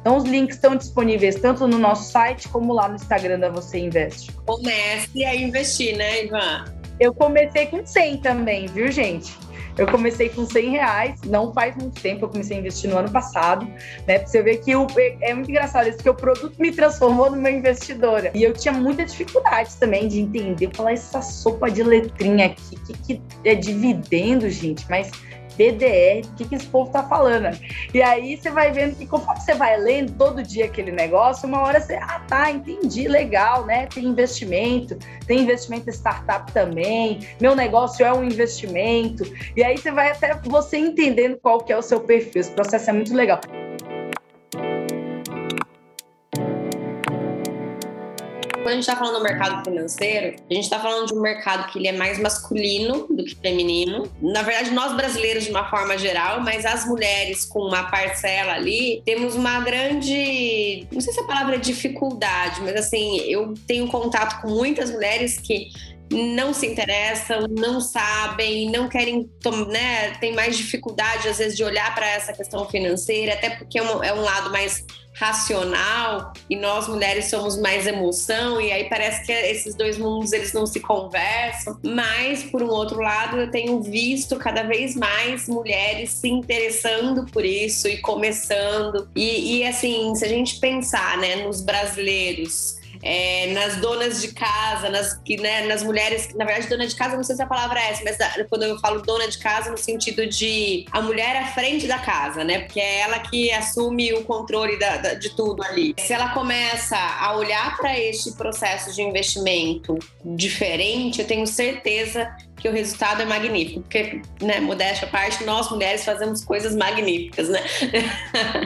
[0.00, 3.78] Então, os links estão disponíveis tanto no nosso site como lá no Instagram da Você
[3.78, 4.32] Investe.
[4.46, 6.64] Comece a investir, né, Ivan?
[6.98, 9.43] Eu comecei com 100 também, viu, gente?
[9.76, 13.10] Eu comecei com 100 reais, não faz muito tempo, eu comecei a investir no ano
[13.10, 13.66] passado,
[14.06, 14.18] né?
[14.18, 14.86] Pra você ver que o,
[15.20, 18.30] é muito engraçado isso, que o produto me transformou numa investidora.
[18.34, 22.92] E eu tinha muita dificuldade também de entender, falar essa sopa de letrinha aqui, que,
[22.94, 25.10] que é dividendo, gente, mas
[25.56, 27.56] BDR, o que, que esse povo tá falando?
[27.92, 31.62] E aí você vai vendo que conforme você vai lendo todo dia aquele negócio, uma
[31.62, 33.86] hora você, ah, tá, entendi, legal, né?
[33.86, 39.24] Tem investimento, tem investimento em startup também, meu negócio é um investimento.
[39.56, 42.40] E aí você vai até você entendendo qual que é o seu perfil.
[42.40, 43.40] Esse processo é muito legal.
[48.64, 51.70] Quando a gente está falando do mercado financeiro, a gente está falando de um mercado
[51.70, 54.10] que ele é mais masculino do que feminino.
[54.22, 59.02] Na verdade, nós brasileiros de uma forma geral, mas as mulheres com uma parcela ali,
[59.04, 64.40] temos uma grande, não sei se a palavra é dificuldade, mas assim, eu tenho contato
[64.40, 65.68] com muitas mulheres que
[66.10, 69.28] não se interessam, não sabem, não querem,
[69.68, 73.82] né, tem mais dificuldade às vezes de olhar para essa questão financeira, até porque é
[73.82, 79.24] um, é um lado mais racional e nós mulheres somos mais emoção e aí parece
[79.24, 81.78] que esses dois mundos eles não se conversam.
[81.82, 87.44] Mas por um outro lado, eu tenho visto cada vez mais mulheres se interessando por
[87.44, 89.08] isso e começando.
[89.14, 94.88] E, e assim, se a gente pensar, né, nos brasileiros é, nas donas de casa,
[94.88, 96.34] nas, que, né, nas mulheres.
[96.34, 98.16] Na verdade, dona de casa, não sei se a palavra é essa, mas
[98.48, 102.42] quando eu falo dona de casa, no sentido de a mulher à frente da casa,
[102.42, 102.60] né?
[102.60, 105.94] Porque é ela que assume o controle da, da, de tudo ali.
[105.98, 112.68] Se ela começa a olhar para este processo de investimento diferente, eu tenho certeza que
[112.68, 113.82] o resultado é magnífico.
[113.82, 117.60] Porque, né, modéstia à parte, nós mulheres fazemos coisas magníficas, né?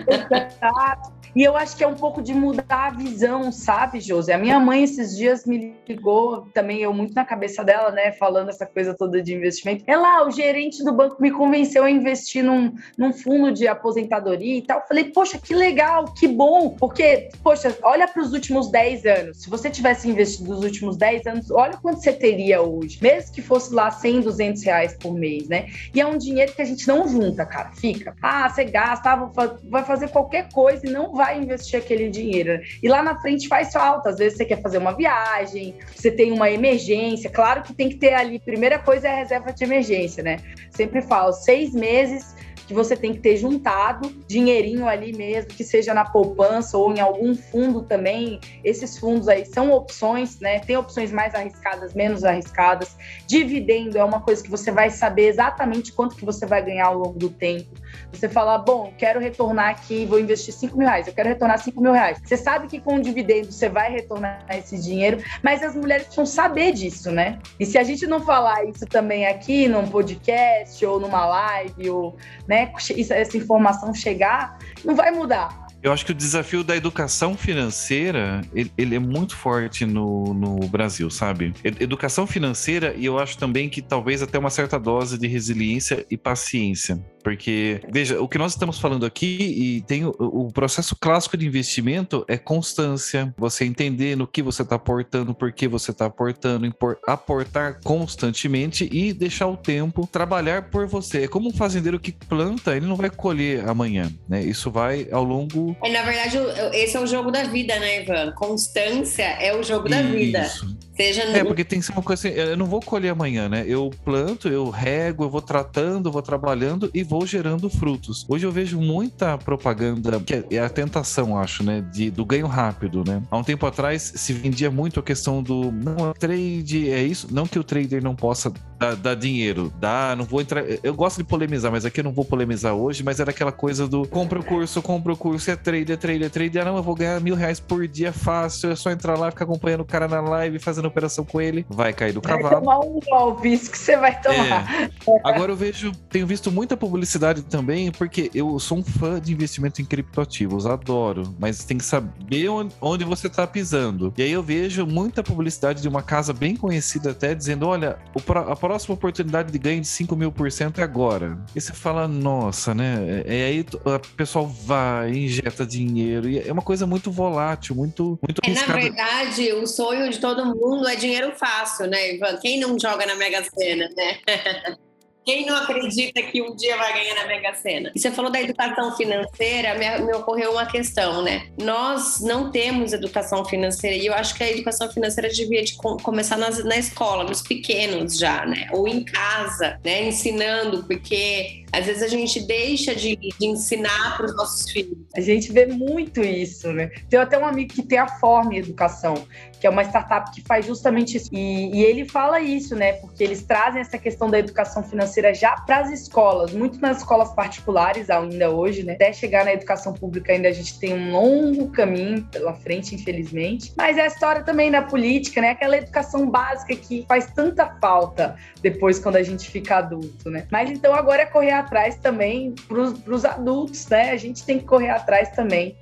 [0.07, 1.13] Exato.
[1.39, 4.33] E eu acho que é um pouco de mudar a visão, sabe, José?
[4.33, 8.49] A minha mãe esses dias me ligou, também eu muito na cabeça dela, né, falando
[8.49, 9.85] essa coisa toda de investimento.
[9.87, 14.63] Ela, o gerente do banco me convenceu a investir num, num fundo de aposentadoria e
[14.63, 14.81] tal.
[14.81, 16.71] Eu falei, poxa, que legal, que bom.
[16.71, 19.43] Porque, poxa, olha para os últimos 10 anos.
[19.43, 22.99] Se você tivesse investido nos últimos 10 anos, olha quanto você teria hoje.
[23.01, 25.69] Mesmo que fosse lá 100, 200 reais por mês, né?
[25.95, 27.71] E é um dinheiro que a gente não junta, cara.
[27.77, 28.17] Fica.
[28.21, 29.31] Ah, você gasta, ah,
[29.71, 32.61] vai fazer qualquer coisa e não vai vai investir aquele dinheiro.
[32.83, 34.09] E lá na frente faz falta.
[34.09, 37.29] Às vezes você quer fazer uma viagem, você tem uma emergência.
[37.29, 40.39] Claro que tem que ter ali, primeira coisa é a reserva de emergência, né?
[40.71, 42.35] Sempre falo, seis meses
[42.69, 47.01] que você tem que ter juntado dinheirinho ali mesmo, que seja na poupança ou em
[47.01, 48.39] algum fundo também.
[48.63, 50.61] Esses fundos aí são opções, né?
[50.61, 52.95] Tem opções mais arriscadas, menos arriscadas.
[53.27, 56.99] Dividendo é uma coisa que você vai saber exatamente quanto que você vai ganhar ao
[56.99, 57.71] longo do tempo.
[58.13, 61.81] Você fala, bom, quero retornar aqui, vou investir 5 mil reais, eu quero retornar 5
[61.81, 62.19] mil reais.
[62.23, 66.27] Você sabe que com o dividendo você vai retornar esse dinheiro, mas as mulheres precisam
[66.27, 67.39] saber disso, né?
[67.59, 72.17] E se a gente não falar isso também aqui num podcast ou numa live, ou,
[72.47, 78.41] né, essa informação chegar, não vai mudar Eu acho que o desafio da educação financeira,
[78.53, 81.53] ele, ele é muito forte no, no Brasil, sabe?
[81.63, 86.17] Educação financeira e eu acho também que talvez até uma certa dose de resiliência e
[86.17, 86.99] paciência.
[87.23, 91.47] Porque, veja, o que nós estamos falando aqui, e tem o, o processo clássico de
[91.47, 96.73] investimento é constância, você entender no que você está aportando, por que você está aportando,
[97.07, 101.25] aportar constantemente e deixar o tempo trabalhar por você.
[101.25, 104.43] É como um fazendeiro que planta, ele não vai colher amanhã, né?
[104.43, 105.68] Isso vai ao longo.
[105.83, 106.39] É, na verdade,
[106.73, 108.33] esse é o jogo da vida, né, Ivan?
[108.33, 110.51] Constância é o jogo da vida.
[110.99, 111.37] Seja no...
[111.37, 113.65] É, porque tem que ser uma coisa assim, eu não vou colher amanhã, né?
[113.69, 118.27] Eu planto, eu rego, eu vou tratando, vou trabalhando e vou gerando frutos.
[118.29, 121.85] Hoje eu vejo muita propaganda, que é a tentação, acho, né?
[121.93, 123.23] De, do ganho rápido, né?
[123.31, 127.29] Há um tempo atrás se vendia muito a questão do não, trade é isso.
[127.31, 130.65] Não que o trader não possa dar, dar dinheiro, dá, não vou entrar.
[130.83, 133.87] Eu gosto de polemizar, mas aqui eu não vou polemizar hoje, mas era aquela coisa
[133.87, 136.63] do compra o curso, compra o curso, é trader, é trader, é trader.
[136.63, 139.45] Ah, não, eu vou ganhar mil reais por dia fácil, é só entrar lá, ficar
[139.45, 142.49] acompanhando o cara na live, fazendo operação com ele, vai cair do cavalo.
[142.49, 144.73] Vai tomar um golpe, isso que você vai tomar.
[144.73, 144.91] É.
[145.25, 149.81] Agora eu vejo, tenho visto muita publicidade também, porque eu sou um fã de investimento
[149.81, 154.13] em criptoativos, adoro, mas tem que saber onde, onde você está pisando.
[154.17, 157.99] E aí eu vejo muita publicidade de uma casa bem conhecida até dizendo: olha,
[158.47, 161.39] a próxima oportunidade de ganho de 5 mil por cento é agora.
[161.55, 163.23] E você fala, nossa, né?
[163.27, 168.41] E aí o pessoal vai, injeta dinheiro, e é uma coisa muito volátil, muito, muito
[168.45, 172.37] é, Na verdade, o sonho de todo mundo é dinheiro fácil, né, Ivan?
[172.37, 174.19] Quem não joga na Mega Sena, né?
[175.29, 177.93] Quem não acredita que um dia vai ganhar na Mega Sena?
[177.95, 181.51] E você falou da educação financeira, me, me, ocorreu uma questão, né?
[181.61, 185.99] Nós não temos educação financeira e eu acho que a educação financeira devia de com,
[185.99, 188.69] começar nas, na escola, nos pequenos já, né?
[188.73, 190.05] Ou em casa, né?
[190.09, 194.97] Ensinando, porque às vezes a gente deixa de, de ensinar para os nossos filhos.
[195.15, 196.91] A gente vê muito isso, né?
[197.11, 199.27] Tem até um amigo que tem a Forma Educação,
[199.59, 201.29] que é uma startup que faz justamente isso.
[201.33, 202.95] E, e, ele fala isso, né?
[202.95, 207.33] Porque eles trazem essa questão da educação financeira já para as escolas, muito nas escolas
[207.33, 208.95] particulares ainda hoje, né?
[208.95, 213.73] Até chegar na educação pública ainda a gente tem um longo caminho pela frente, infelizmente.
[213.77, 215.51] Mas é a história também da política, né?
[215.51, 220.47] Aquela educação básica que faz tanta falta depois quando a gente fica adulto, né?
[220.51, 224.11] Mas então agora é correr atrás também para os adultos, né?
[224.11, 225.77] A gente tem que correr atrás também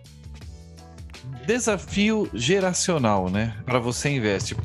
[1.47, 3.55] desafio geracional, né?
[3.65, 4.57] Para você investe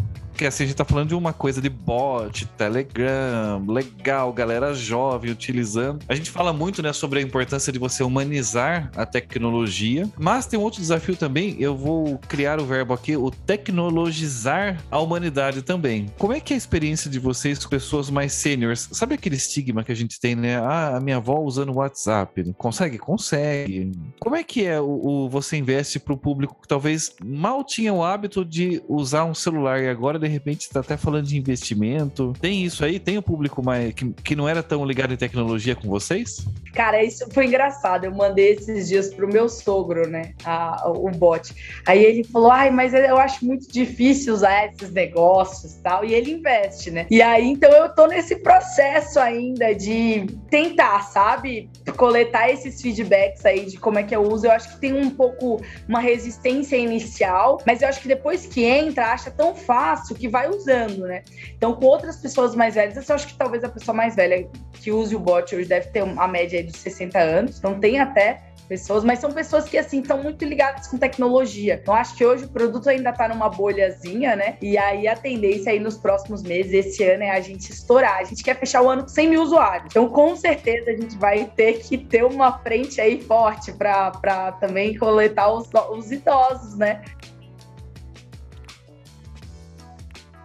[0.42, 5.30] porque assim, a gente tá falando de uma coisa de bot, Telegram, legal, galera jovem
[5.30, 6.04] utilizando.
[6.10, 10.60] A gente fala muito, né, sobre a importância de você humanizar a tecnologia, mas tem
[10.60, 16.08] um outro desafio também, eu vou criar o verbo aqui, o tecnologizar a humanidade também.
[16.18, 18.90] Como é que é a experiência de vocês com pessoas mais seniors?
[18.92, 20.58] Sabe aquele estigma que a gente tem, né?
[20.58, 22.52] Ah, a minha avó usando o WhatsApp.
[22.58, 22.98] Consegue?
[22.98, 23.92] Consegue.
[24.20, 27.94] Como é que é o, o você investe para o público que talvez mal tinha
[27.94, 32.34] o hábito de usar um celular e agora de repente está até falando de investimento.
[32.42, 33.00] Tem isso aí?
[33.00, 36.46] Tem o público mais que, que não era tão ligado em tecnologia com vocês?
[36.74, 38.06] Cara, isso foi engraçado.
[38.06, 40.34] Eu mandei esses dias pro meu sogro, né?
[40.44, 41.54] A, o bot.
[41.86, 46.06] Aí ele falou: ai, mas eu acho muito difícil usar esses negócios tal.
[46.06, 47.06] E ele investe, né?
[47.10, 51.70] E aí, então, eu tô nesse processo ainda de tentar, sabe?
[51.98, 54.48] Coletar esses feedbacks aí de como é que eu uso.
[54.48, 58.64] Eu acho que tem um pouco uma resistência inicial, mas eu acho que depois que
[58.64, 61.24] entra, acha tão fácil que vai usando, né?
[61.58, 64.92] Então, com outras pessoas mais velhas, eu acho que talvez a pessoa mais velha que
[64.92, 69.04] use o bot hoje deve ter a média dos 60 anos, então tem até pessoas,
[69.04, 71.78] mas são pessoas que, assim, estão muito ligadas com tecnologia.
[71.82, 74.58] Então, acho que hoje o produto ainda está numa bolhazinha, né?
[74.62, 78.20] E aí a tendência aí nos próximos meses, esse ano, é a gente estourar.
[78.20, 79.88] A gente quer fechar o ano com 100 mil usuários.
[79.92, 84.98] Então, com certeza, a gente vai ter que ter uma frente aí forte para também
[84.98, 87.02] coletar os, os idosos, né?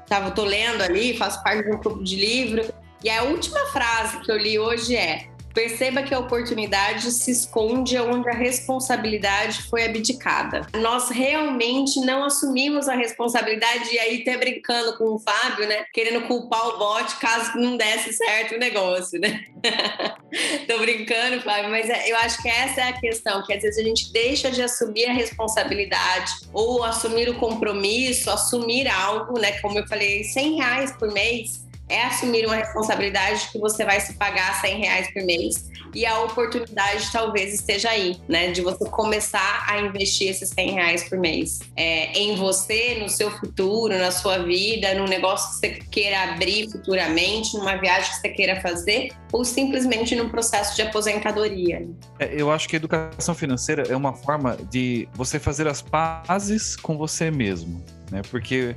[0.09, 2.64] Tava, tô lendo ali, faço parte de um grupo de livro,
[3.03, 7.99] e a última frase que eu li hoje é: Perceba que a oportunidade se esconde
[7.99, 10.66] onde a responsabilidade foi abdicada.
[10.75, 15.87] Nós realmente não assumimos a responsabilidade, e aí até brincando com o Fábio, né?
[15.95, 19.47] Querendo culpar o bot caso não desse certo o negócio, né?
[20.69, 23.79] Tô brincando, Fábio, mas é, eu acho que essa é a questão, que às vezes
[23.79, 29.53] a gente deixa de assumir a responsabilidade ou assumir o compromisso, assumir algo, né?
[29.62, 34.14] Como eu falei, 100 reais por mês é assumir uma responsabilidade que você vai se
[34.14, 38.51] pagar 100 reais por mês e a oportunidade talvez esteja aí, né?
[38.51, 43.31] De você começar a investir esses 100 reais por mês é, em você, no seu
[43.31, 48.29] futuro, na sua vida, no negócio que você queira abrir futuramente, numa viagem que você
[48.29, 51.87] queira fazer, ou simplesmente no processo de aposentadoria.
[52.18, 56.77] É, eu acho que a educação financeira é uma forma de você fazer as pazes
[56.77, 58.22] com você mesmo, né?
[58.31, 58.75] Porque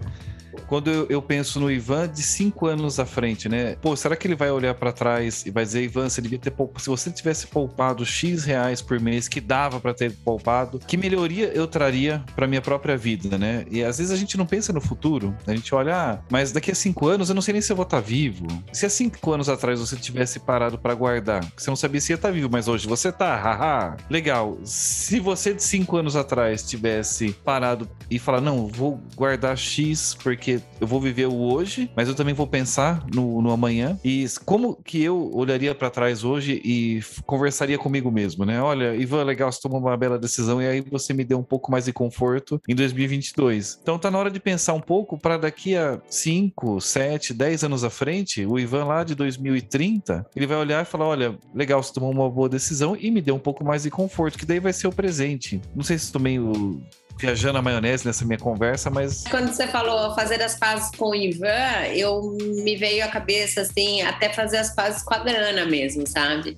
[0.67, 3.75] quando eu, eu, penso no Ivan de cinco anos à frente, né?
[3.81, 6.51] Pô, será que ele vai olhar para trás e vai dizer, Ivan, você devia ter
[6.51, 10.97] poupado, se você tivesse poupado X reais por mês que dava para ter poupado, que
[10.97, 13.65] melhoria eu traria para minha própria vida, né?
[13.69, 16.71] E às vezes a gente não pensa no futuro, a gente olha, ah, mas daqui
[16.71, 18.47] a cinco anos eu não sei nem se eu vou estar tá vivo.
[18.71, 22.15] Se há cinco anos atrás você tivesse parado para guardar, você não sabia se ia
[22.15, 24.57] estar tá vivo, mas hoje você tá, haha, legal.
[24.63, 30.38] Se você de cinco anos atrás tivesse parado e falar, não, vou guardar X porque
[30.39, 33.99] porque eu vou viver o hoje, mas eu também vou pensar no, no amanhã.
[34.03, 38.61] E como que eu olharia para trás hoje e conversaria comigo mesmo, né?
[38.61, 41.69] Olha, Ivan, legal, você tomou uma bela decisão e aí você me deu um pouco
[41.69, 43.79] mais de conforto em 2022.
[43.81, 47.83] Então tá na hora de pensar um pouco para daqui a 5, 7, 10 anos
[47.83, 51.91] à frente, o Ivan lá de 2030, ele vai olhar e falar: olha, legal, você
[51.91, 54.71] tomou uma boa decisão e me deu um pouco mais de conforto, que daí vai
[54.71, 55.61] ser o presente.
[55.75, 56.81] Não sei se estou meio
[57.19, 59.25] viajando a maionese nessa minha conversa, mas.
[59.29, 64.01] Quando você falou fazer as pazes com o Ivan, eu me veio à cabeça, assim,
[64.01, 66.57] até fazer as pazes com a grana mesmo, sabe?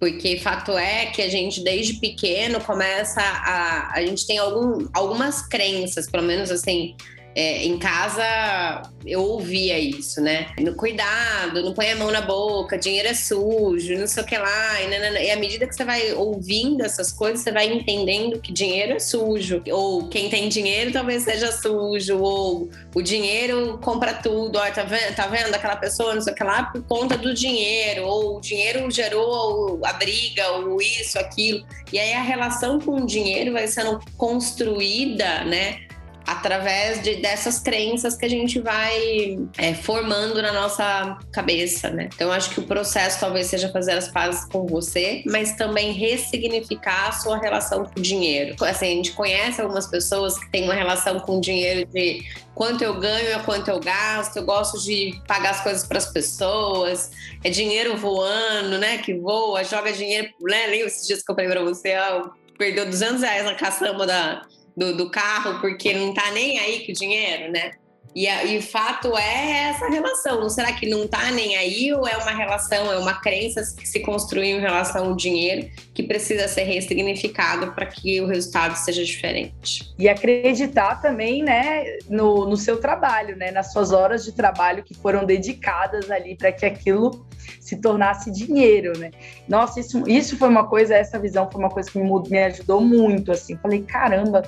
[0.00, 3.92] Porque fato é que a gente, desde pequeno, começa a.
[3.94, 6.96] A gente tem algum, algumas crenças, pelo menos assim,
[7.38, 10.48] é, em casa eu ouvia isso, né?
[10.58, 14.36] No cuidado, não põe a mão na boca, dinheiro é sujo, não sei o que
[14.36, 14.82] lá.
[14.82, 15.20] E, nanana.
[15.20, 18.98] e à medida que você vai ouvindo essas coisas, você vai entendendo que dinheiro é
[18.98, 19.62] sujo.
[19.70, 22.18] Ou quem tem dinheiro talvez seja sujo.
[22.18, 24.58] Ou o dinheiro compra tudo.
[24.58, 27.32] Ó, tá vendo, tá vendo aquela pessoa, não sei o que lá, por conta do
[27.32, 28.02] dinheiro.
[28.04, 31.64] Ou o dinheiro gerou a briga, ou isso, aquilo.
[31.92, 35.87] E aí a relação com o dinheiro vai sendo construída, né?
[36.28, 42.10] Através de, dessas crenças que a gente vai é, formando na nossa cabeça, né?
[42.14, 47.08] Então, acho que o processo talvez seja fazer as pazes com você, mas também ressignificar
[47.08, 48.54] a sua relação com o dinheiro.
[48.62, 52.22] Assim, a gente conhece algumas pessoas que têm uma relação com o dinheiro de
[52.54, 56.12] quanto eu ganho é quanto eu gasto, eu gosto de pagar as coisas para as
[56.12, 57.10] pessoas,
[57.42, 58.98] é dinheiro voando, né?
[58.98, 60.66] Que voa, joga dinheiro, né?
[60.66, 64.42] Lembra esses dias que eu falei para você, ó, perdeu 200 reais na caçamba da
[64.78, 67.72] do, do carro porque não tá nem aí com o dinheiro, né?
[68.14, 70.48] E, a, e, o fato é essa relação.
[70.48, 74.00] Será que não tá nem aí ou é uma relação, é uma crença que se
[74.00, 79.94] construiu em relação ao dinheiro que precisa ser ressignificado para que o resultado seja diferente?
[79.98, 84.94] E acreditar também, né, no, no seu trabalho, né, nas suas horas de trabalho que
[84.94, 87.26] foram dedicadas ali para que aquilo
[87.60, 89.10] se tornasse dinheiro, né?
[89.46, 92.80] Nossa, isso, isso foi uma coisa, essa visão foi uma coisa que me, me ajudou
[92.80, 93.56] muito, assim.
[93.58, 94.42] Falei, caramba,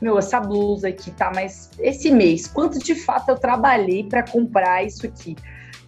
[0.00, 4.84] meu, essa blusa aqui tá, mas esse mês, quanto de fato eu trabalhei para comprar
[4.84, 5.36] isso aqui?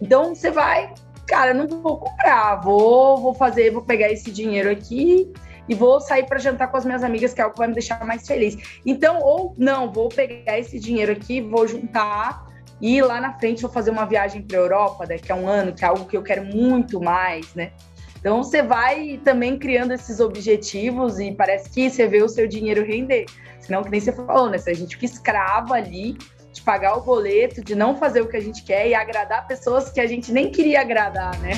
[0.01, 0.93] Então você vai,
[1.27, 5.31] cara, não vou comprar, vou, vou fazer, vou pegar esse dinheiro aqui
[5.67, 7.75] e vou sair para jantar com as minhas amigas, que é algo que vai me
[7.75, 8.57] deixar mais feliz.
[8.85, 12.49] Então, ou não, vou pegar esse dinheiro aqui, vou juntar
[12.81, 15.83] e lá na frente vou fazer uma viagem para Europa daqui a um ano, que
[15.83, 17.71] é algo que eu quero muito mais, né?
[18.19, 22.85] Então você vai também criando esses objetivos e parece que você vê o seu dinheiro
[22.85, 23.25] render.
[23.61, 24.57] Senão, que nem você falou, né?
[24.57, 26.17] Se a gente fica escravo ali
[26.51, 29.89] de pagar o boleto, de não fazer o que a gente quer e agradar pessoas
[29.89, 31.51] que a gente nem queria agradar, né?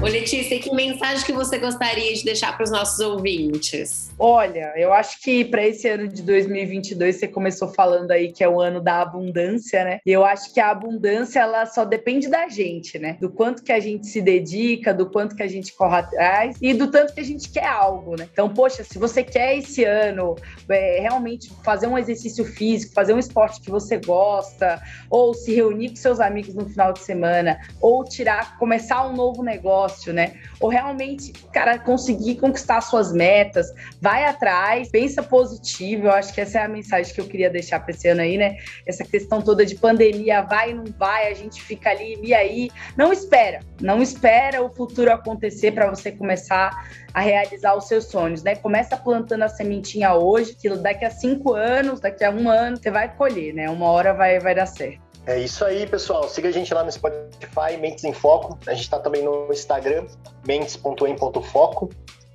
[0.00, 4.11] Ô, Letícia, que mensagem que você gostaria de deixar para os nossos ouvintes?
[4.24, 8.48] Olha, eu acho que para esse ano de 2022 você começou falando aí que é
[8.48, 9.98] o ano da abundância, né?
[10.06, 13.16] E eu acho que a abundância ela só depende da gente, né?
[13.20, 16.72] Do quanto que a gente se dedica, do quanto que a gente corre atrás e
[16.72, 18.28] do tanto que a gente quer algo, né?
[18.32, 20.36] Então, poxa, se você quer esse ano
[20.68, 24.80] é, realmente fazer um exercício físico, fazer um esporte que você gosta,
[25.10, 29.42] ou se reunir com seus amigos no final de semana, ou tirar, começar um novo
[29.42, 30.34] negócio né?
[30.60, 33.74] Ou realmente, cara, conseguir conquistar suas metas,
[34.12, 36.06] vai atrás, pensa positivo.
[36.06, 38.36] Eu acho que essa é a mensagem que eu queria deixar para esse ano aí,
[38.36, 38.58] né?
[38.86, 42.70] Essa questão toda de pandemia, vai, não vai, a gente fica ali, e aí?
[42.94, 46.70] Não espera, não espera o futuro acontecer para você começar
[47.14, 48.54] a realizar os seus sonhos, né?
[48.54, 52.90] Começa plantando a sementinha hoje, que daqui a cinco anos, daqui a um ano, você
[52.90, 53.70] vai colher, né?
[53.70, 55.00] Uma hora vai, vai dar certo.
[55.24, 56.28] É isso aí, pessoal.
[56.28, 58.58] Siga a gente lá no Spotify, Mentes em Foco.
[58.66, 60.06] A gente está também no Instagram,
[60.44, 61.90] mentes.em.foco.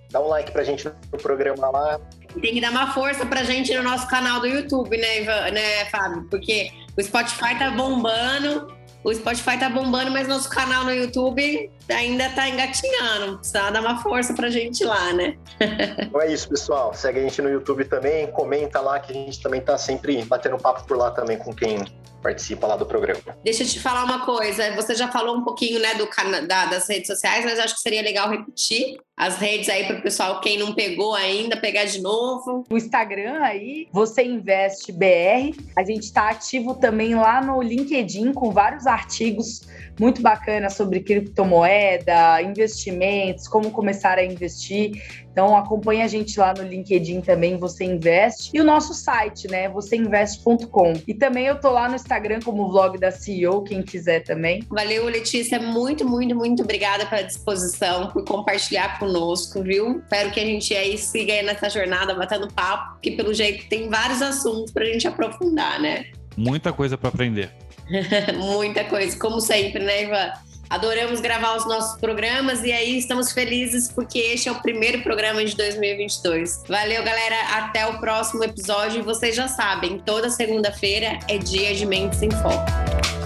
[0.10, 2.00] Dá um like pra gente no programa lá.
[2.42, 5.86] Tem que dar uma força pra gente no nosso canal do YouTube, né, Ivan, né
[5.86, 6.28] Fábio?
[6.30, 8.76] Porque O Spotify tá bombando.
[9.04, 13.38] O Spotify tá bombando, mas nosso canal no YouTube ainda tá engatinhando.
[13.38, 15.38] Precisa dar uma força pra gente lá, né?
[16.00, 16.94] então é isso, pessoal.
[16.94, 20.58] Segue a gente no YouTube também, comenta lá que a gente também tá sempre batendo
[20.58, 21.86] papo por lá também com quem
[22.22, 23.22] participa lá do programa.
[23.44, 24.76] Deixa eu te falar uma coisa.
[24.76, 26.08] Você já falou um pouquinho, né, do
[26.48, 30.02] da, das redes sociais, mas acho que seria legal repetir as redes aí para o
[30.04, 32.64] pessoal, quem não pegou ainda, pegar de novo.
[32.70, 35.58] O Instagram aí, você investe BR.
[35.76, 39.62] A gente está ativo também lá no LinkedIn com vários artigos
[40.00, 45.27] muito bacanas sobre criptomoeda, investimentos, como começar a investir.
[45.38, 48.50] Então acompanha a gente lá no LinkedIn também, você investe.
[48.56, 50.94] E o nosso site, né, vocêinveste.com.
[51.08, 54.64] E também eu tô lá no Instagram como vlog da CEO, quem quiser também.
[54.68, 60.00] Valeu, Letícia, muito, muito, muito obrigada pela disposição, por compartilhar conosco, viu?
[60.00, 63.90] Espero que a gente aí siga aí nessa jornada batendo papo, que pelo jeito tem
[63.90, 66.08] vários assuntos pra gente aprofundar, né?
[66.36, 67.52] Muita coisa para aprender.
[68.36, 70.32] Muita coisa, como sempre, né, Ivan?
[70.70, 75.44] Adoramos gravar os nossos programas e aí estamos felizes porque este é o primeiro programa
[75.44, 76.64] de 2022.
[76.68, 77.36] Valeu, galera.
[77.58, 79.00] Até o próximo episódio.
[79.00, 83.17] E vocês já sabem, toda segunda-feira é dia de Mentes em Foco.